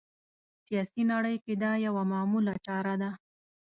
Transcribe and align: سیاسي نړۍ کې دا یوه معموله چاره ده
سیاسي 0.65 1.01
نړۍ 1.11 1.35
کې 1.45 1.53
دا 1.63 1.71
یوه 1.85 2.03
معموله 2.11 2.53
چاره 2.65 2.95
ده 3.01 3.11